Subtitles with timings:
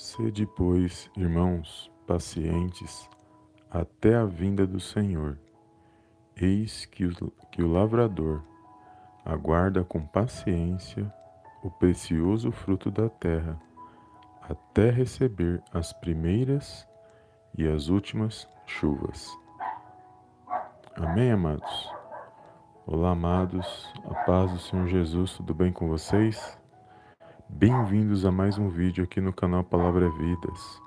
[0.00, 3.06] Sede, pois, irmãos, pacientes
[3.70, 5.38] até a vinda do Senhor.
[6.34, 8.42] Eis que o, que o lavrador
[9.22, 11.12] aguarda com paciência
[11.62, 13.60] o precioso fruto da terra,
[14.40, 16.88] até receber as primeiras
[17.58, 19.28] e as últimas chuvas.
[20.96, 21.92] Amém, amados?
[22.86, 26.58] Olá, amados, a paz do Senhor Jesus, tudo bem com vocês?
[27.60, 30.82] Bem-vindos a mais um vídeo aqui no canal Palavra Vidas.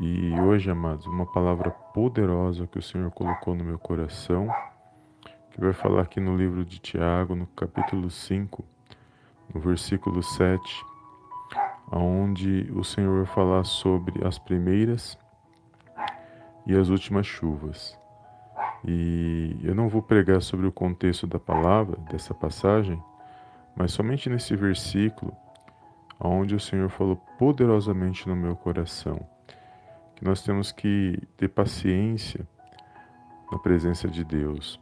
[0.00, 4.48] E hoje, amados, uma palavra poderosa que o Senhor colocou no meu coração,
[5.50, 8.64] que vai falar aqui no livro de Tiago, no capítulo 5,
[9.52, 10.86] no versículo 7,
[11.90, 15.18] onde o Senhor vai falar sobre as primeiras
[16.64, 17.98] e as últimas chuvas.
[18.84, 23.02] E eu não vou pregar sobre o contexto da palavra, dessa passagem,
[23.74, 25.41] mas somente nesse versículo
[26.28, 29.26] onde o Senhor falou poderosamente no meu coração,
[30.14, 32.46] que nós temos que ter paciência
[33.50, 34.80] na presença de Deus.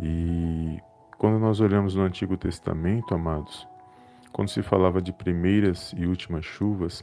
[0.00, 0.78] E
[1.16, 3.66] quando nós olhamos no Antigo Testamento, amados,
[4.32, 7.02] quando se falava de primeiras e últimas chuvas,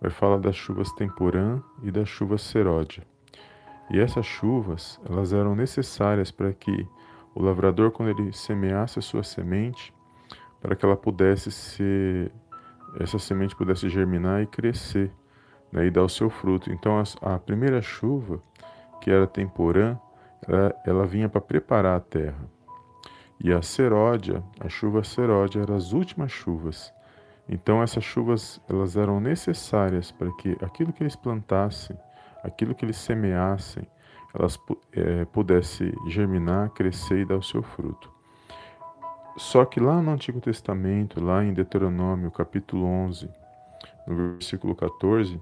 [0.00, 3.04] vai falar das chuvas temporã e das chuvas seródia.
[3.90, 6.86] E essas chuvas, elas eram necessárias para que
[7.34, 9.92] o lavrador, quando ele semeasse a sua semente,
[10.60, 12.32] para que ela pudesse ser
[12.98, 15.12] essa semente pudesse germinar e crescer
[15.72, 16.70] né, e dar o seu fruto.
[16.72, 18.40] Então a, a primeira chuva,
[19.00, 19.98] que era temporã,
[20.46, 22.48] ela, ela vinha para preparar a terra.
[23.40, 26.92] E a seródia, a chuva seródia, eram as últimas chuvas.
[27.48, 31.96] Então essas chuvas elas eram necessárias para que aquilo que eles plantassem,
[32.42, 33.86] aquilo que eles semeassem,
[34.32, 34.58] elas
[34.92, 38.13] é, pudesse germinar, crescer e dar o seu fruto.
[39.36, 43.28] Só que lá no Antigo Testamento, lá em Deuteronômio, capítulo 11,
[44.06, 45.40] no versículo 14,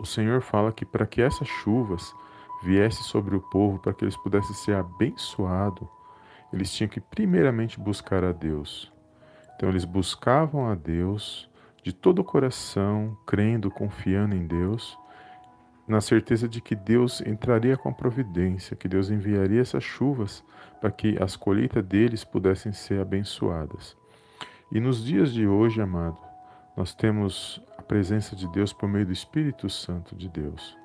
[0.00, 2.12] o Senhor fala que para que essas chuvas
[2.62, 5.86] viessem sobre o povo, para que eles pudessem ser abençoados,
[6.52, 8.92] eles tinham que primeiramente buscar a Deus.
[9.54, 11.48] Então eles buscavam a Deus
[11.82, 14.98] de todo o coração, crendo, confiando em Deus,
[15.88, 20.44] na certeza de que Deus entraria com a providência, que Deus enviaria essas chuvas
[20.80, 23.96] para que as colheitas deles pudessem ser abençoadas.
[24.70, 26.18] E nos dias de hoje, amado,
[26.76, 30.76] nós temos a presença de Deus por meio do Espírito Santo de Deus.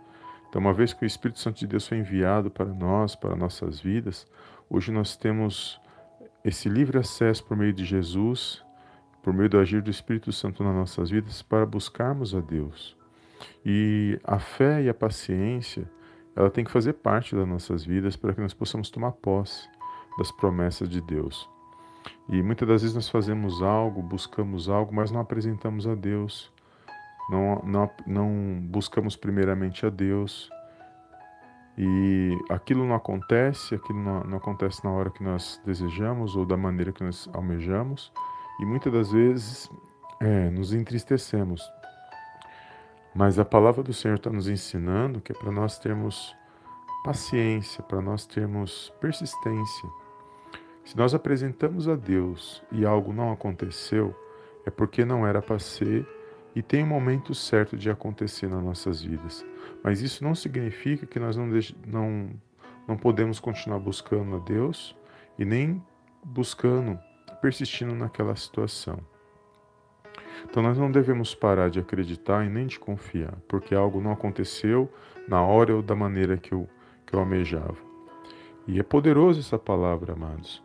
[0.47, 3.81] Então, uma vez que o Espírito Santo de Deus foi enviado para nós, para nossas
[3.81, 4.25] vidas,
[4.69, 5.81] hoje nós temos
[6.45, 8.63] esse livre acesso por meio de Jesus,
[9.21, 13.02] por meio do agir do Espírito Santo nas nossas vidas, para buscarmos a Deus.
[13.65, 15.89] E a fé e a paciência,
[16.35, 19.67] ela tem que fazer parte das nossas vidas para que nós possamos tomar posse
[20.17, 21.49] das promessas de Deus.
[22.29, 26.51] E muitas das vezes nós fazemos algo, buscamos algo, mas não apresentamos a Deus,
[27.29, 30.49] não, não, não buscamos primeiramente a Deus.
[31.77, 36.55] E aquilo não acontece, aquilo não, não acontece na hora que nós desejamos ou da
[36.55, 38.11] maneira que nós almejamos,
[38.59, 39.69] e muitas das vezes
[40.19, 41.63] é, nos entristecemos
[43.15, 46.35] mas a palavra do Senhor está nos ensinando que é para nós termos
[47.03, 49.89] paciência, para nós termos persistência.
[50.83, 54.15] Se nós apresentamos a Deus e algo não aconteceu,
[54.65, 56.07] é porque não era para ser
[56.55, 59.45] e tem um momento certo de acontecer nas nossas vidas.
[59.83, 61.47] Mas isso não significa que nós não,
[61.85, 62.29] não,
[62.87, 64.95] não podemos continuar buscando a Deus
[65.37, 65.83] e nem
[66.23, 66.99] buscando,
[67.41, 68.99] persistindo naquela situação.
[70.45, 74.91] Então nós não devemos parar de acreditar e nem de confiar, porque algo não aconteceu
[75.27, 76.67] na hora ou da maneira que eu,
[77.05, 77.77] que eu almejava.
[78.67, 80.63] E é poderoso essa palavra, amados,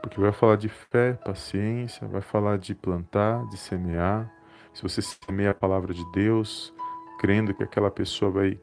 [0.00, 4.32] porque vai falar de fé, paciência, vai falar de plantar, de semear.
[4.72, 6.72] Se você semeia a palavra de Deus,
[7.18, 8.60] crendo que aquela pessoa vai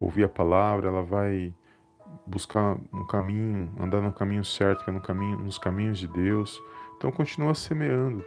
[0.00, 1.54] ouvir a palavra, ela vai
[2.26, 6.60] buscar um caminho, andar no caminho certo, que é no caminho, nos caminhos de Deus.
[6.96, 8.24] Então continua semeando,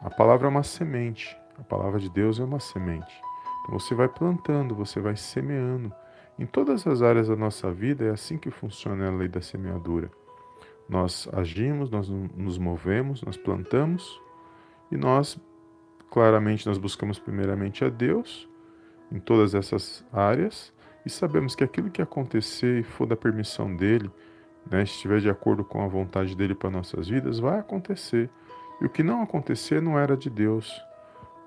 [0.00, 3.20] a palavra é uma semente, a palavra de Deus é uma semente.
[3.62, 5.92] Então você vai plantando, você vai semeando.
[6.38, 10.10] Em todas as áreas da nossa vida é assim que funciona a lei da semeadura.
[10.88, 14.20] Nós agimos, nós nos movemos, nós plantamos
[14.90, 15.38] e nós,
[16.10, 18.48] claramente, nós buscamos primeiramente a Deus
[19.10, 20.72] em todas essas áreas
[21.04, 24.10] e sabemos que aquilo que acontecer e for da permissão dele,
[24.70, 28.30] né, estiver de acordo com a vontade dele para nossas vidas, vai acontecer.
[28.80, 30.80] E o que não acontecer não era de Deus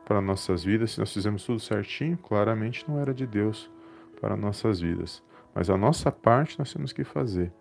[0.06, 0.92] para nossas vidas.
[0.92, 3.72] Se nós fizemos tudo certinho, claramente não era de Deus
[4.20, 5.24] para nossas vidas.
[5.54, 7.52] Mas a nossa parte nós temos que fazer,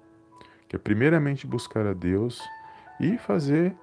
[0.69, 2.41] que é primeiramente buscar a Deus
[3.01, 3.75] e fazer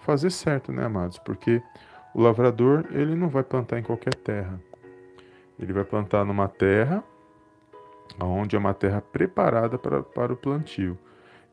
[0.00, 1.18] fazer certo, né, amados?
[1.18, 1.62] Porque
[2.14, 4.60] O lavrador, ele não vai plantar em qualquer terra.
[5.58, 7.04] Ele vai plantar numa terra
[8.20, 10.98] onde é uma terra preparada para, para o plantio.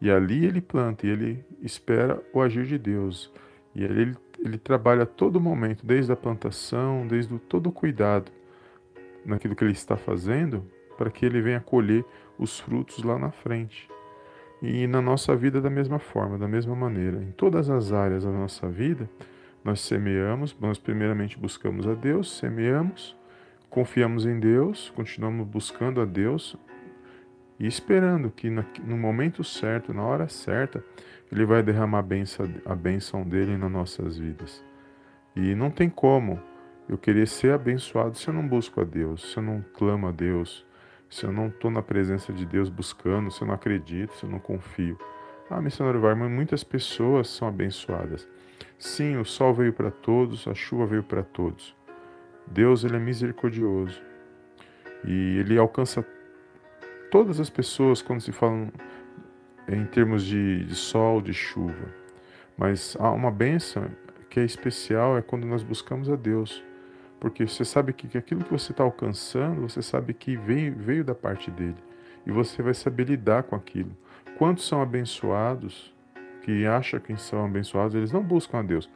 [0.01, 3.31] E ali ele planta e ele espera o agir de Deus.
[3.73, 8.31] E ali ele, ele trabalha todo momento, desde a plantação, desde o, todo o cuidado
[9.25, 10.65] naquilo que ele está fazendo,
[10.97, 12.05] para que ele venha colher
[12.37, 13.89] os frutos lá na frente.
[14.61, 17.21] E na nossa vida da mesma forma, da mesma maneira.
[17.21, 19.09] Em todas as áreas da nossa vida,
[19.63, 23.17] nós semeamos, nós primeiramente buscamos a Deus, semeamos,
[23.69, 26.55] confiamos em Deus, continuamos buscando a Deus
[27.59, 30.83] e esperando que no momento certo, na hora certa,
[31.31, 34.63] Ele vai derramar a bênção, dele nas nossas vidas.
[35.35, 36.39] E não tem como
[36.87, 40.11] eu querer ser abençoado se eu não busco a Deus, se eu não clamo a
[40.11, 40.65] Deus,
[41.09, 44.29] se eu não estou na presença de Deus buscando, se eu não acredito, se eu
[44.29, 44.97] não confio.
[45.49, 48.27] Ah, missionário Varman, muitas pessoas são abençoadas.
[48.77, 51.75] Sim, o sol veio para todos, a chuva veio para todos.
[52.47, 54.01] Deus ele é misericordioso
[55.03, 56.05] e ele alcança
[57.15, 58.67] todas as pessoas quando se fala
[59.69, 61.87] em termos de, de sol, de chuva.
[62.57, 63.89] Mas há uma benção
[64.29, 66.61] que é especial é quando nós buscamos a Deus.
[67.17, 71.15] Porque você sabe que aquilo que você está alcançando, você sabe que veio, veio da
[71.15, 71.77] parte dele.
[72.27, 73.95] E você vai saber lidar com aquilo.
[74.37, 75.95] Quantos são abençoados
[76.41, 78.89] que acham que são abençoados, eles não buscam a Deus.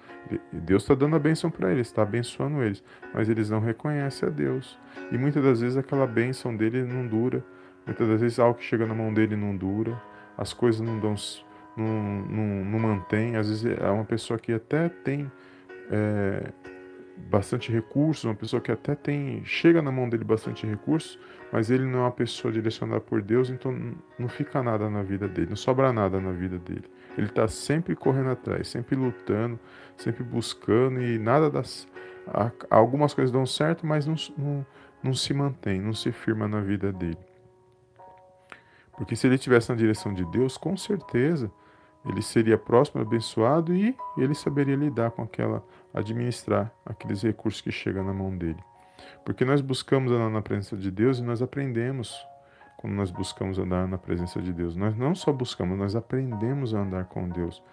[0.52, 2.84] Deus está dando a bênção para eles, está abençoando eles,
[3.14, 4.78] mas eles não reconhecem a Deus.
[5.10, 7.42] E muitas das vezes aquela bênção dele não dura.
[7.90, 10.00] Muitas das vezes algo que chega na mão dele não dura.
[10.38, 11.16] As coisas não dão,
[11.76, 13.36] não, não, não mantém.
[13.36, 15.30] Às vezes é uma pessoa que até tem
[15.90, 16.52] é,
[17.18, 21.18] bastante recursos, uma pessoa que até tem chega na mão dele bastante recursos,
[21.52, 23.76] mas ele não é uma pessoa direcionada por Deus, então
[24.20, 26.86] não fica nada na vida dele, não sobra nada na vida dele.
[27.18, 29.60] Ele está sempre correndo atrás, sempre lutando,
[29.98, 31.88] sempre buscando e nada das
[32.70, 34.66] algumas coisas dão certo, mas não, não,
[35.02, 37.29] não se mantém, não se firma na vida dele.
[39.00, 41.50] Porque se ele estivesse na direção de Deus, com certeza
[42.06, 45.64] ele seria próximo, abençoado e ele saberia lidar com aquela,
[45.94, 48.62] administrar aqueles recursos que chegam na mão dele.
[49.24, 52.14] Porque nós buscamos andar na presença de Deus e nós aprendemos
[52.76, 54.76] quando nós buscamos andar na presença de Deus.
[54.76, 57.64] Nós não só buscamos, nós aprendemos a andar com Deus.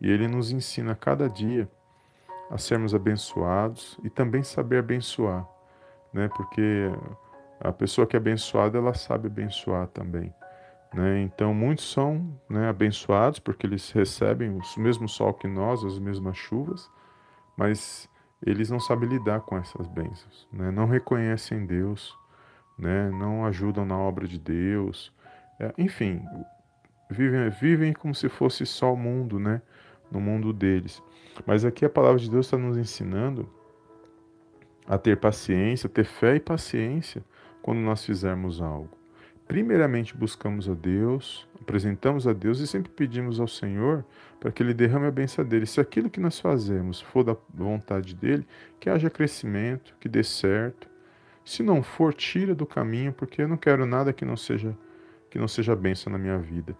[0.00, 1.68] E Ele nos ensina a cada dia
[2.48, 5.44] a sermos abençoados e também saber abençoar,
[6.12, 6.28] né?
[6.28, 6.92] Porque
[7.58, 10.32] a pessoa que é abençoada, ela sabe abençoar também.
[10.94, 11.20] Né?
[11.22, 16.36] Então, muitos são né, abençoados porque eles recebem o mesmo sol que nós, as mesmas
[16.36, 16.90] chuvas,
[17.56, 18.08] mas
[18.44, 20.70] eles não sabem lidar com essas bênçãos, né?
[20.70, 22.16] não reconhecem Deus,
[22.78, 23.10] né?
[23.10, 25.12] não ajudam na obra de Deus,
[25.58, 26.22] é, enfim,
[27.10, 29.62] vivem, vivem como se fosse só o mundo, né?
[30.10, 31.02] no mundo deles.
[31.46, 33.48] Mas aqui a palavra de Deus está nos ensinando
[34.86, 37.24] a ter paciência, ter fé e paciência
[37.60, 38.96] quando nós fizermos algo
[39.46, 44.04] primeiramente buscamos a Deus, apresentamos a Deus e sempre pedimos ao Senhor
[44.40, 45.66] para que Ele derrame a benção dele.
[45.66, 48.46] Se aquilo que nós fazemos for da vontade dele,
[48.78, 50.88] que haja crescimento, que dê certo.
[51.44, 54.76] Se não for, tira do caminho, porque eu não quero nada que não seja
[55.30, 56.76] que não seja benção na minha vida.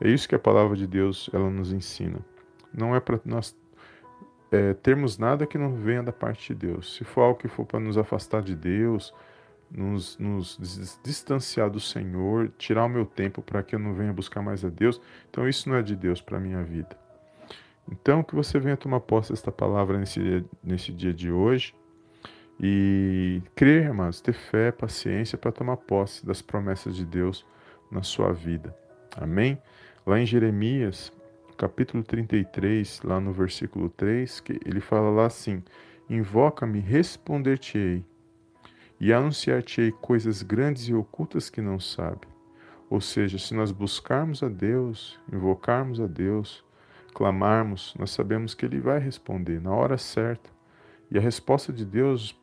[0.00, 2.18] É isso que a palavra de Deus ela nos ensina.
[2.72, 3.56] Não é para nós
[4.50, 6.96] é, termos nada que não venha da parte de Deus.
[6.96, 9.14] Se for algo que for para nos afastar de Deus,
[9.70, 14.42] nos, nos distanciar do Senhor, tirar o meu tempo para que eu não venha buscar
[14.42, 15.00] mais a Deus.
[15.30, 16.98] Então isso não é de Deus para a minha vida.
[17.90, 21.74] Então que você venha tomar posse desta palavra nesse dia, nesse dia de hoje
[22.58, 27.46] e crer, irmãos, ter fé, paciência para tomar posse das promessas de Deus
[27.90, 28.76] na sua vida.
[29.16, 29.60] Amém?
[30.06, 31.12] Lá em Jeremias,
[31.56, 35.62] capítulo 33, lá no versículo 3, que ele fala lá assim:
[36.08, 38.04] Invoca-me, responder-te-ei
[39.00, 42.28] e anunciar-te-ei coisas grandes e ocultas que não sabe.
[42.90, 46.62] Ou seja, se nós buscarmos a Deus, invocarmos a Deus,
[47.14, 50.50] clamarmos, nós sabemos que Ele vai responder na hora certa.
[51.10, 52.38] E a resposta de Deus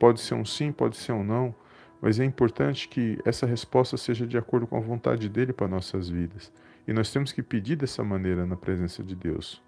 [0.00, 1.54] pode ser um sim, pode ser um não,
[2.00, 6.08] mas é importante que essa resposta seja de acordo com a vontade dele para nossas
[6.08, 6.52] vidas.
[6.88, 9.62] E nós temos que pedir dessa maneira na presença de Deus.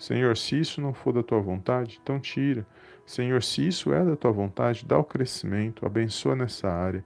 [0.00, 2.66] Senhor, se isso não for da tua vontade, então tira.
[3.04, 7.04] Senhor, se isso é da tua vontade, dá o crescimento, abençoa nessa área.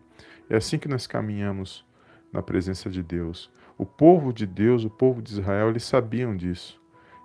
[0.49, 1.85] É assim que nós caminhamos
[2.33, 3.51] na presença de Deus.
[3.77, 6.81] O povo de Deus, o povo de Israel, eles sabiam disso.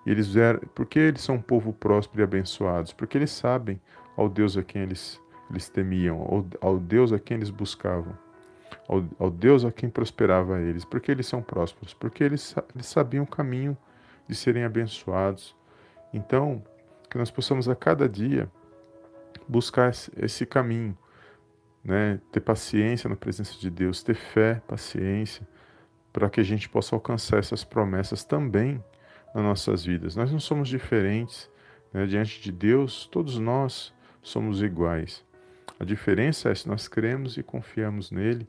[0.08, 2.92] Eles eram, porque eles são um povo próspero e abençoados?
[2.92, 3.80] Porque eles sabem
[4.18, 5.22] ao Deus a quem eles,
[5.52, 8.18] eles temiam, ao, ao Deus a quem eles buscavam,
[8.88, 10.84] ao, ao Deus a quem prosperava eles.
[10.84, 11.94] Porque eles são prósperos?
[11.94, 13.78] Porque eles, eles sabiam o caminho
[14.28, 15.56] de serem abençoados,
[16.14, 16.64] então,
[17.10, 18.50] que nós possamos a cada dia
[19.48, 20.98] buscar esse caminho,
[21.84, 22.20] né?
[22.32, 25.48] ter paciência na presença de Deus, ter fé, paciência,
[26.12, 28.84] para que a gente possa alcançar essas promessas também
[29.34, 30.16] nas nossas vidas.
[30.16, 31.50] Nós não somos diferentes.
[31.94, 32.06] Né?
[32.06, 35.26] Diante de Deus, todos nós somos iguais.
[35.80, 38.48] A diferença é se nós cremos e confiamos nele,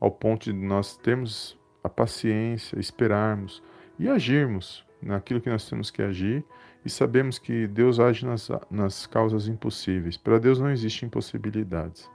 [0.00, 3.62] ao ponto de nós termos a paciência, esperarmos
[3.98, 6.44] e agirmos naquilo que nós temos que agir
[6.84, 10.16] e sabemos que Deus age nas, nas causas impossíveis.
[10.16, 12.10] Para Deus não existem impossibilidades,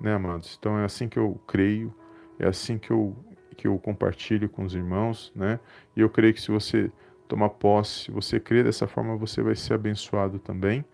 [0.00, 0.56] né, amados?
[0.58, 1.94] Então é assim que eu creio,
[2.38, 3.14] é assim que eu,
[3.56, 5.60] que eu compartilho com os irmãos, né?
[5.94, 6.90] E eu creio que se você
[7.26, 10.84] tomar posse, se você crer dessa forma, você vai ser abençoado também,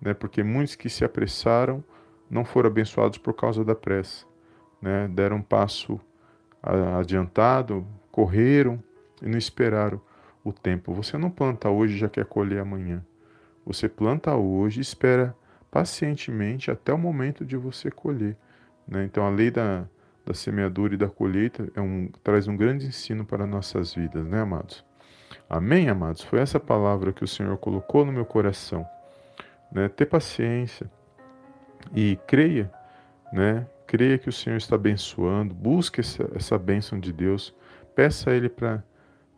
[0.00, 0.12] né?
[0.12, 1.84] Porque muitos que se apressaram
[2.28, 4.26] não foram abençoados por causa da pressa,
[4.82, 5.06] né?
[5.08, 6.00] Deram um passo
[6.98, 8.82] adiantado, correram
[9.22, 10.00] e não esperaram
[10.48, 10.92] o tempo.
[10.94, 13.04] Você não planta hoje e já quer colher amanhã.
[13.64, 15.34] Você planta hoje e espera
[15.70, 18.36] pacientemente até o momento de você colher.
[18.86, 19.04] Né?
[19.04, 19.84] Então a lei da,
[20.24, 24.40] da semeadura e da colheita é um, traz um grande ensino para nossas vidas, né,
[24.40, 24.84] amados?
[25.50, 26.22] Amém, amados?
[26.22, 28.86] Foi essa palavra que o Senhor colocou no meu coração.
[29.72, 29.88] Né?
[29.88, 30.88] Ter paciência
[31.94, 32.70] e creia,
[33.32, 33.66] né?
[33.84, 37.54] Creia que o Senhor está abençoando, busque essa, essa bênção de Deus,
[37.94, 38.82] peça a Ele para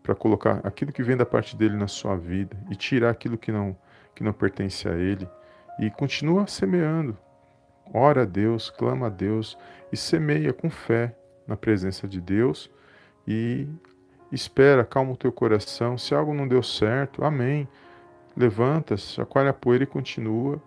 [0.08, 3.52] para colocar aquilo que vem da parte dele na sua vida e tirar aquilo que
[3.52, 3.76] não
[4.14, 5.28] que não pertence a ele
[5.78, 7.14] e continua semeando.
[7.92, 9.58] Ora a Deus, clama a Deus
[9.92, 11.14] e semeia com fé
[11.46, 12.70] na presença de Deus
[13.26, 13.68] e
[14.32, 15.98] espera, calma o teu coração.
[15.98, 17.68] Se algo não deu certo, amém.
[18.34, 20.58] Levanta, chacoalha a poeira e continua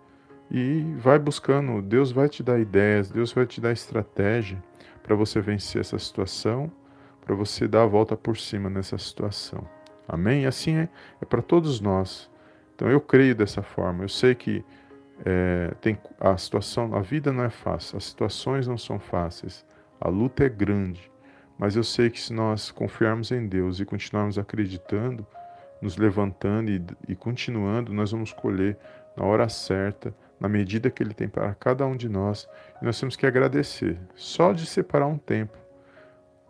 [0.52, 1.82] e vai buscando.
[1.82, 4.62] Deus vai te dar ideias, Deus vai te dar estratégia
[5.02, 6.70] para você vencer essa situação
[7.24, 9.66] para você dar a volta por cima nessa situação.
[10.06, 10.44] Amém?
[10.44, 10.88] Assim é,
[11.20, 12.30] é para todos nós.
[12.74, 14.04] Então eu creio dessa forma.
[14.04, 14.64] Eu sei que
[15.24, 19.64] é, tem a situação, a vida não é fácil, as situações não são fáceis,
[20.00, 21.10] a luta é grande.
[21.56, 25.24] Mas eu sei que se nós confiarmos em Deus e continuarmos acreditando,
[25.80, 28.76] nos levantando e, e continuando, nós vamos colher
[29.16, 32.48] na hora certa, na medida que Ele tem para cada um de nós.
[32.80, 33.96] E nós temos que agradecer.
[34.16, 35.61] Só de separar um tempo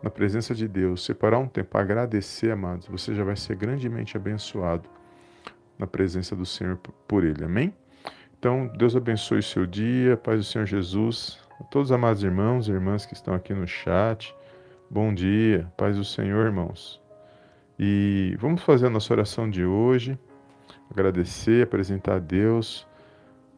[0.03, 4.89] na presença de Deus, separar um tempo agradecer, amados, você já vai ser grandemente abençoado
[5.79, 7.45] na presença do Senhor por Ele.
[7.45, 7.73] Amém?
[8.37, 12.67] Então, Deus abençoe o seu dia, paz do Senhor Jesus, a todos os amados irmãos
[12.67, 14.35] e irmãs que estão aqui no chat.
[14.89, 17.01] Bom dia, paz do Senhor, irmãos.
[17.79, 20.19] E vamos fazer a nossa oração de hoje,
[20.91, 22.85] agradecer, apresentar a Deus.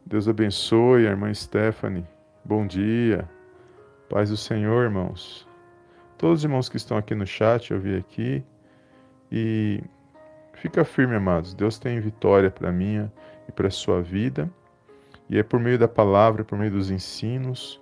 [0.05, 2.05] Deus abençoe a irmã Stephanie.
[2.43, 3.27] Bom dia,
[4.07, 5.47] paz do Senhor, irmãos.
[6.17, 8.43] Todos os irmãos que estão aqui no chat, eu vi aqui.
[9.31, 9.83] E
[10.53, 11.53] fica firme, amados.
[11.53, 13.11] Deus tem vitória para minha
[13.47, 14.49] e para sua vida.
[15.29, 17.81] E é por meio da palavra, por meio dos ensinos.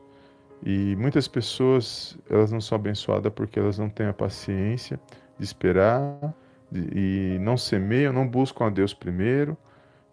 [0.66, 5.00] E muitas pessoas, elas não são abençoadas porque elas não têm a paciência
[5.38, 6.34] de esperar
[6.72, 9.58] e não semeiam, não buscam a Deus primeiro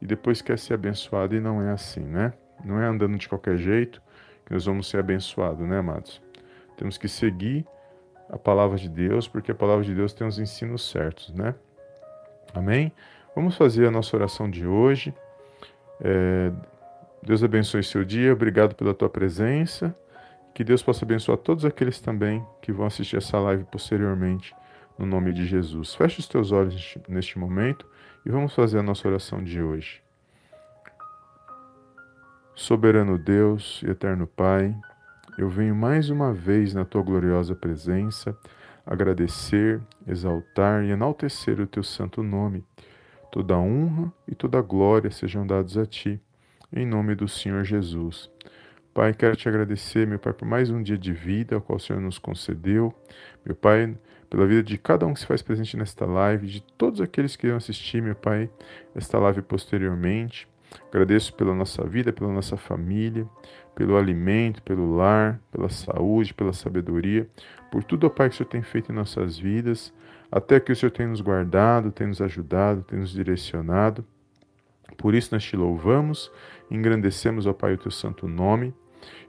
[0.03, 2.33] e depois quer ser abençoado e não é assim, né?
[2.65, 4.03] Não é andando de qualquer jeito
[4.45, 6.21] que nós vamos ser abençoados, né, amados?
[6.77, 7.65] Temos que seguir
[8.31, 11.55] a palavra de Deus, porque a palavra de Deus tem os ensinos certos, né?
[12.55, 12.93] Amém?
[13.35, 15.15] Vamos fazer a nossa oração de hoje.
[16.01, 16.51] É,
[17.23, 19.95] Deus abençoe seu dia, obrigado pela tua presença.
[20.55, 24.55] Que Deus possa abençoar todos aqueles também que vão assistir essa live posteriormente,
[24.99, 25.95] no nome de Jesus.
[25.95, 27.87] Feche os teus olhos neste momento
[28.27, 30.03] e vamos fazer a nossa oração de hoje.
[32.55, 34.75] Soberano Deus e eterno Pai,
[35.41, 38.37] eu venho mais uma vez na tua gloriosa presença
[38.85, 42.63] agradecer, exaltar e enaltecer o teu santo nome.
[43.33, 46.21] Toda honra e toda glória sejam dados a ti,
[46.71, 48.31] em nome do Senhor Jesus.
[48.93, 51.81] Pai, quero te agradecer, meu Pai, por mais um dia de vida, ao qual o
[51.81, 52.95] Senhor nos concedeu.
[53.43, 53.97] Meu Pai,
[54.29, 57.47] pela vida de cada um que se faz presente nesta live, de todos aqueles que
[57.47, 58.51] irão assistir, meu Pai,
[58.95, 60.47] esta live posteriormente.
[60.89, 63.27] Agradeço pela nossa vida, pela nossa família,
[63.75, 67.29] pelo alimento, pelo lar, pela saúde, pela sabedoria,
[67.71, 69.93] por tudo, ó Pai, que o Senhor tem feito em nossas vidas,
[70.31, 74.05] até que o Senhor tem nos guardado, tem nos ajudado, tem nos direcionado.
[74.97, 76.31] Por isso nós te louvamos,
[76.71, 78.75] engrandecemos, ó Pai, o teu santo nome.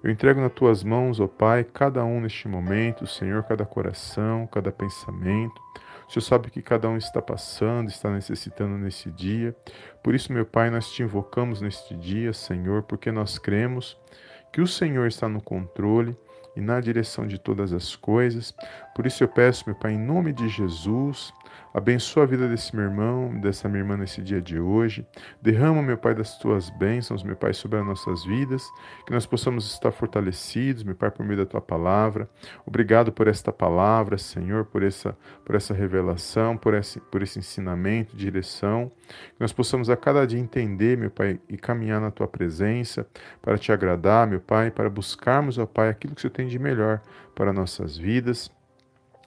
[0.04, 4.72] Eu entrego nas tuas mãos, ó Pai, cada um neste momento, Senhor, cada coração, cada
[4.72, 5.62] pensamento.
[6.08, 9.56] O Senhor sabe que cada um está passando, está necessitando nesse dia.
[10.04, 13.98] Por isso, meu Pai, nós te invocamos neste dia, Senhor, porque nós cremos
[14.52, 16.18] que o Senhor está no controle
[16.56, 18.54] e na direção de todas as coisas.
[18.94, 21.34] Por isso eu peço, meu Pai, em nome de Jesus,
[21.74, 25.08] Abençoa a vida desse meu irmão, dessa minha irmã nesse dia de hoje.
[25.42, 28.70] Derrama, meu Pai, das tuas bênçãos, meu Pai, sobre as nossas vidas,
[29.06, 32.30] que nós possamos estar fortalecidos, meu Pai, por meio da tua palavra.
[32.66, 38.18] Obrigado por esta palavra, Senhor, por essa, por essa revelação, por esse, por esse ensinamento,
[38.18, 38.92] direção.
[39.08, 43.08] Que nós possamos a cada dia entender, meu Pai, e caminhar na tua presença
[43.42, 46.60] para te agradar, meu Pai, para buscarmos, ó Pai, aquilo que o Senhor tem de
[46.60, 47.02] melhor
[47.34, 48.52] para nossas vidas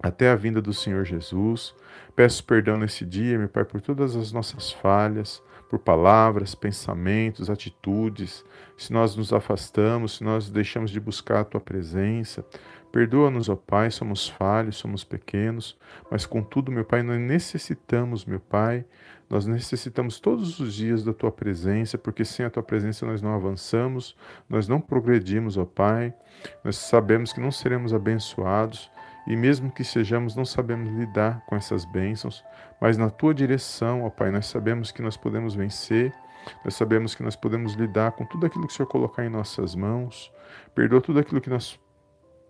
[0.05, 1.75] até a vinda do Senhor Jesus.
[2.15, 8.45] Peço perdão nesse dia, meu Pai, por todas as nossas falhas, por palavras, pensamentos, atitudes,
[8.77, 12.45] se nós nos afastamos, se nós deixamos de buscar a Tua presença.
[12.93, 15.77] Perdoa-nos, ó Pai, somos falhos, somos pequenos,
[16.11, 18.85] mas contudo, meu Pai, nós necessitamos, meu Pai,
[19.29, 23.35] nós necessitamos todos os dias da Tua presença, porque sem a Tua presença nós não
[23.35, 24.15] avançamos,
[24.51, 26.13] nós não progredimos, ó Pai,
[26.63, 28.93] nós sabemos que não seremos abençoados,
[29.27, 32.45] e mesmo que sejamos, não sabemos lidar com essas bênçãos,
[32.81, 36.13] mas na tua direção, ó Pai, nós sabemos que nós podemos vencer,
[36.63, 39.75] nós sabemos que nós podemos lidar com tudo aquilo que o Senhor colocar em nossas
[39.75, 40.31] mãos.
[40.75, 41.81] Perdoa tudo aquilo que nós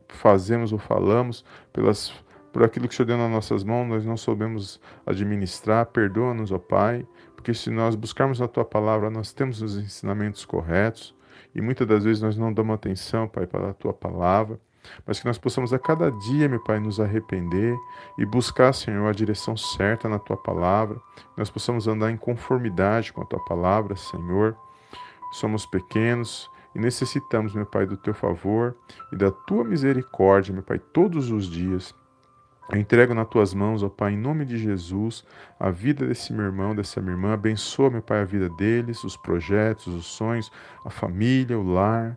[0.08, 2.12] fazemos ou falamos pelas
[2.52, 5.86] por aquilo que o Senhor deu nas nossas mãos, nós não soubemos administrar.
[5.86, 7.04] Perdoa-nos, ó Pai,
[7.34, 11.16] porque se nós buscarmos a tua palavra, nós temos os ensinamentos corretos
[11.52, 14.60] e muitas das vezes nós não damos atenção, Pai, para a tua palavra
[15.06, 17.76] mas que nós possamos a cada dia, meu Pai, nos arrepender
[18.18, 21.00] e buscar, Senhor, a direção certa na tua palavra,
[21.36, 24.56] nós possamos andar em conformidade com a tua palavra, Senhor.
[25.32, 28.76] Somos pequenos e necessitamos, meu Pai, do teu favor
[29.12, 31.94] e da tua misericórdia, meu Pai, todos os dias.
[32.70, 35.24] Eu entrego nas tuas mãos, ó Pai, em nome de Jesus,
[35.60, 37.34] a vida desse meu irmão, dessa minha irmã.
[37.34, 40.50] Abençoa, meu Pai, a vida deles, os projetos, os sonhos,
[40.84, 42.16] a família, o lar.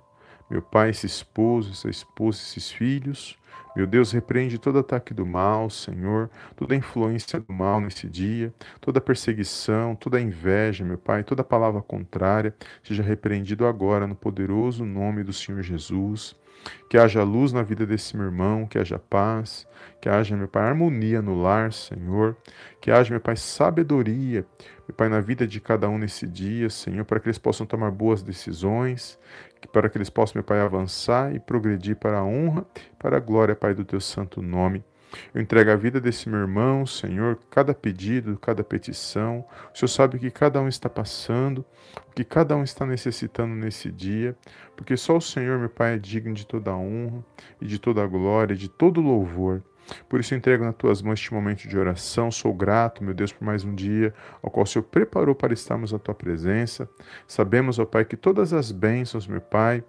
[0.50, 3.38] Meu Pai, esse esposo, essa esposa, esses filhos.
[3.75, 8.51] Meu Deus, repreende todo ataque do mal, Senhor, toda influência do mal nesse dia,
[8.82, 15.24] toda perseguição, toda inveja, meu Pai, toda palavra contrária, seja repreendido agora no poderoso nome
[15.24, 16.36] do Senhor Jesus.
[16.90, 19.68] Que haja luz na vida desse meu irmão, que haja paz,
[20.01, 22.36] que haja, meu Pai, harmonia no lar, Senhor.
[22.81, 24.46] Que haja, meu Pai, sabedoria,
[24.88, 27.92] meu Pai, na vida de cada um nesse dia, Senhor, para que eles possam tomar
[27.92, 29.20] boas decisões,
[29.72, 32.65] para que eles possam, meu Pai, avançar e progredir para a honra,
[33.00, 34.83] para a glória, Pai, do Teu santo nome.
[35.33, 39.46] Eu entrego a vida desse meu irmão, Senhor, cada pedido, cada petição.
[39.74, 41.65] O Senhor sabe o que cada um está passando,
[42.09, 44.35] o que cada um está necessitando nesse dia,
[44.75, 47.24] porque só o Senhor, meu Pai, é digno de toda a honra
[47.61, 49.63] e de toda a glória, de todo louvor.
[50.09, 52.31] Por isso entrego nas tuas mãos este momento de oração.
[52.31, 55.93] Sou grato, meu Deus, por mais um dia ao qual o Senhor preparou para estarmos
[55.93, 56.89] à tua presença.
[57.27, 59.83] Sabemos, ó Pai, que todas as bênçãos, meu Pai,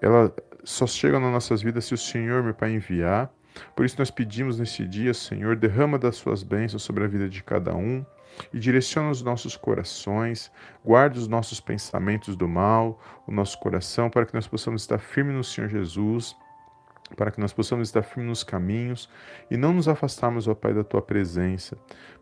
[0.00, 0.32] elas
[0.64, 3.32] só chegam nas nossas vidas se o Senhor, meu Pai, enviar.
[3.76, 7.42] Por isso nós pedimos nesse dia, Senhor, derrama das suas bênçãos sobre a vida de
[7.42, 8.04] cada um
[8.52, 10.50] e direciona os nossos corações,
[10.84, 15.34] guarda os nossos pensamentos do mal, o nosso coração, para que nós possamos estar firmes
[15.34, 16.34] no Senhor Jesus,
[17.16, 19.08] para que nós possamos estar firmes nos caminhos
[19.50, 21.76] e não nos afastarmos, ó Pai, da tua presença.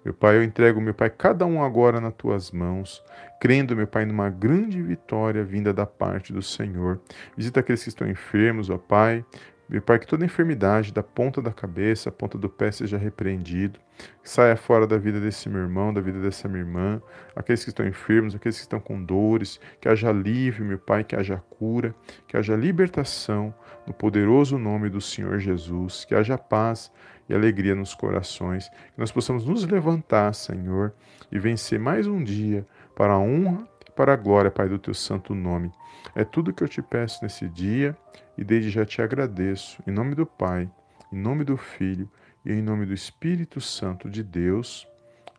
[0.05, 3.03] Meu Pai, eu entrego, meu Pai, cada um agora nas tuas mãos,
[3.40, 7.00] crendo, meu Pai, numa grande vitória vinda da parte do Senhor.
[7.37, 9.24] Visita aqueles que estão enfermos, ó Pai,
[9.70, 13.78] meu Pai, que toda enfermidade da ponta da cabeça, a ponta do pé seja repreendido,
[14.20, 17.00] saia fora da vida desse meu irmão, da vida dessa minha irmã,
[17.37, 21.14] aqueles que estão enfermos, aqueles que estão com dores, que haja alívio, meu Pai, que
[21.14, 21.94] haja cura,
[22.26, 23.54] que haja libertação,
[23.87, 26.90] no poderoso nome do Senhor Jesus, que haja paz
[27.28, 30.92] e alegria nos corações, que nós possamos nos levantar, Senhor,
[31.30, 34.94] e vencer mais um dia para a honra e para a glória, Pai, do teu
[34.94, 35.70] santo nome.
[36.14, 37.96] É tudo que eu te peço nesse dia
[38.40, 39.83] e desde já te agradeço.
[39.87, 40.68] Em nome do Pai,
[41.12, 42.11] em nome do Filho
[42.42, 44.88] e em nome do Espírito Santo de Deus.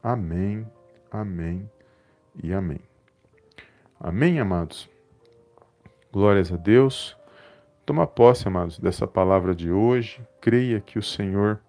[0.04, 0.68] Amém,
[1.12, 1.68] amém
[2.44, 2.80] e amém.
[4.00, 4.88] Amém, amados?
[6.14, 7.18] Glórias a Deus.
[7.88, 10.22] Toma posse, amados, dessa palavra de hoje.
[10.40, 11.60] Creia que o Senhor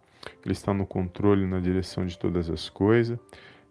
[0.44, 3.18] ele está no controle, na direção de todas as coisas.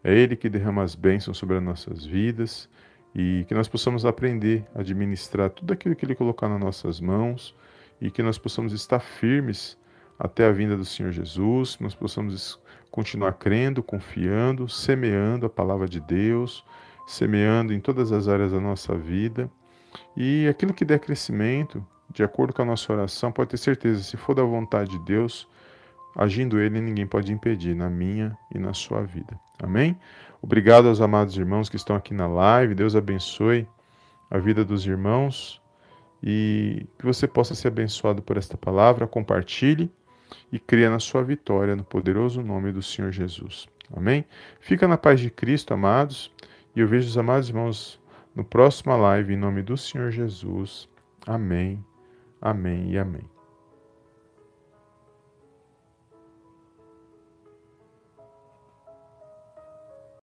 [0.03, 2.67] É Ele que derrama as bênçãos sobre as nossas vidas
[3.13, 7.55] e que nós possamos aprender a administrar tudo aquilo que Ele colocar nas nossas mãos
[7.99, 9.77] e que nós possamos estar firmes
[10.17, 12.59] até a vinda do Senhor Jesus, nós possamos
[12.91, 16.63] continuar crendo, confiando, semeando a palavra de Deus,
[17.07, 19.49] semeando em todas as áreas da nossa vida.
[20.15, 24.15] E aquilo que der crescimento, de acordo com a nossa oração, pode ter certeza, se
[24.15, 25.47] for da vontade de Deus,
[26.15, 29.39] agindo Ele, ninguém pode impedir na minha e na sua vida.
[29.61, 29.97] Amém?
[30.41, 32.75] Obrigado aos amados irmãos que estão aqui na live.
[32.75, 33.67] Deus abençoe
[34.29, 35.61] a vida dos irmãos
[36.23, 39.07] e que você possa ser abençoado por esta palavra.
[39.07, 39.91] Compartilhe
[40.51, 43.67] e cria na sua vitória no poderoso nome do Senhor Jesus.
[43.95, 44.25] Amém?
[44.59, 46.31] Fica na paz de Cristo, amados,
[46.75, 47.99] e eu vejo os amados irmãos
[48.33, 50.87] no próximo live, em nome do Senhor Jesus.
[51.27, 51.83] Amém,
[52.41, 53.30] amém e amém.